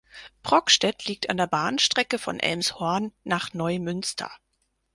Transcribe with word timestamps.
Brokstedt 0.41 1.05
liegt 1.05 1.29
an 1.29 1.37
der 1.37 1.45
Bahnstrecke 1.45 2.17
von 2.17 2.39
Elmshorn 2.39 3.11
nach 3.23 3.53
Neumünster. 3.53 4.31